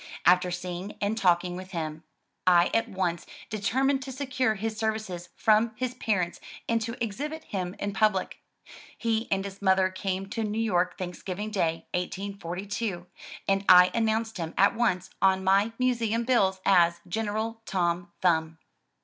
[0.25, 2.03] After seeing and talking with him,
[2.47, 7.43] I at once deter mined to secure his services from his parents and to exhibit
[7.43, 8.39] him in public.
[8.97, 13.05] He and his mother came to New York Thanksgiving Day, 1842,
[13.47, 18.57] and I announced him at once on my Museum bills as "General Tom Thumb.